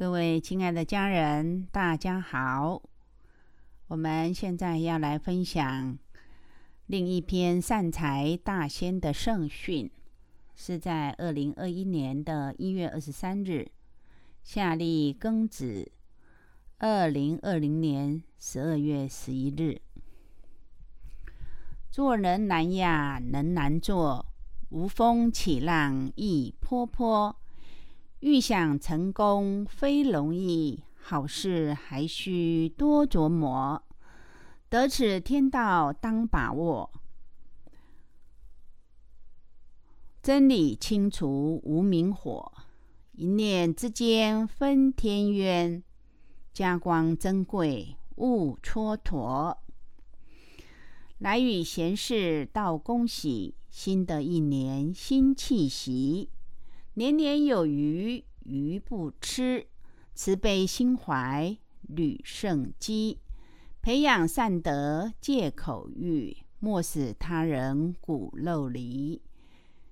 [0.00, 2.80] 各位亲爱的家人，大家好！
[3.88, 5.98] 我们现在要来分享
[6.86, 9.90] 另一篇善财大仙的圣训，
[10.54, 13.70] 是在二零二一年的一月二十三日，
[14.42, 15.92] 夏历庚子
[16.78, 19.82] 二零二零年十二月十一日。
[21.90, 24.24] 做人难呀，人难做，
[24.70, 27.36] 无风起浪亦波波。
[28.20, 33.82] 欲想成功非容易，好事还需多琢磨。
[34.68, 36.90] 得此天道当把握，
[40.22, 42.52] 真理清除无明火，
[43.12, 45.82] 一念之间分天渊。
[46.52, 49.56] 家光珍贵勿蹉跎，
[51.18, 56.28] 来与闲事道恭喜，新的一年新气息。
[57.00, 59.64] 年年有余，余不吃；
[60.14, 61.56] 慈悲心怀，
[61.88, 63.16] 履圣机。
[63.80, 69.22] 培养善德，戒口欲，莫使他人骨肉离。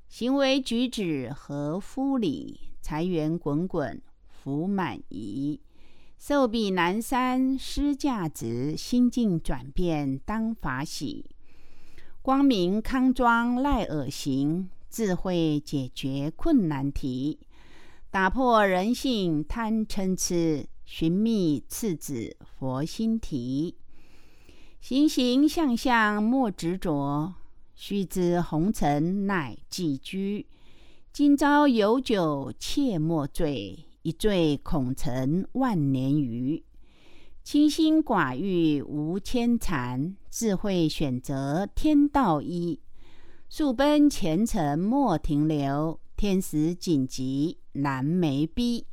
[0.06, 5.58] 行为举止合夫礼，财源滚滚，福满溢。
[6.18, 11.24] 寿比南山失价值，心境转变当法喜。
[12.20, 14.68] 光明康庄赖尔行。
[14.90, 17.38] 智慧解决困难题，
[18.10, 23.76] 打破人性贪嗔痴，寻觅次子佛心题。
[24.80, 27.34] 行行相相莫执着，
[27.74, 30.46] 须知红尘乃寄居。
[31.12, 36.64] 今朝有酒切莫醉，一醉恐成万年余。
[37.42, 42.80] 清心寡欲无牵缠，智慧选择天道一。
[43.50, 48.86] 速奔前程莫停留，天时紧急难眉逼。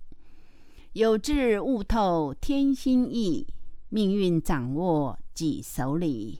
[0.94, 3.46] 有志悟透天心意，
[3.90, 6.40] 命运掌握己手里。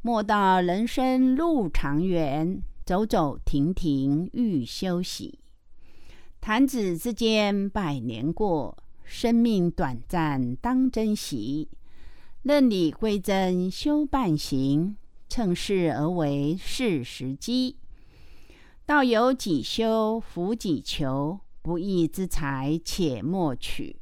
[0.00, 5.40] 莫道人生路长远，走走停停欲休息。
[6.40, 11.68] 弹指之间百年过，生命短暂当珍惜。
[12.44, 14.96] 任理归真修半行。
[15.30, 17.76] 趁势而为是时机，
[18.84, 21.40] 道有己修，福己求。
[21.62, 23.96] 不义之财且莫取，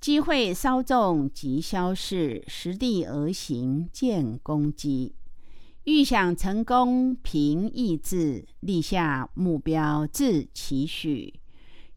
[0.00, 2.42] 机会稍纵即消逝。
[2.48, 5.14] 实地而行见功绩。
[5.84, 11.32] 欲想成功凭意志，立下目标自期许。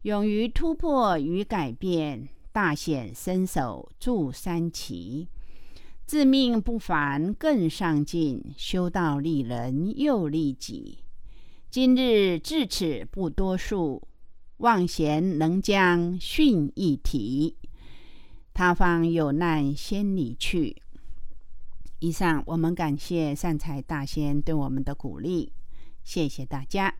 [0.02, 5.26] 勇于突破与改变，大显身手助三奇。
[6.06, 10.98] 自命不凡更上进，修道利人又利己。
[11.70, 14.06] 今日至此不多述，
[14.58, 17.56] 望贤能将训一提。
[18.52, 20.82] 他方有难先离去。
[22.00, 25.52] 以上，我们感谢善财大仙对我们的鼓励，
[26.04, 26.94] 谢谢大家。